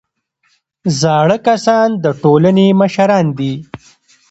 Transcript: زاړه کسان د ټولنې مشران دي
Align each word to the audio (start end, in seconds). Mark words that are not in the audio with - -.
زاړه 0.99 1.37
کسان 1.47 1.89
د 2.03 2.05
ټولنې 2.21 2.67
مشران 2.81 3.25
دي 3.37 3.53